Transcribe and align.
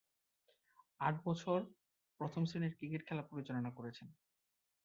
আট 0.99 1.15
বছর 1.25 1.59
প্রথম-শ্রেণীর 2.19 2.73
ক্রিকেট 2.77 3.01
খেলা 3.07 3.23
পরিচালনা 3.23 3.71
করেছেন। 3.71 4.07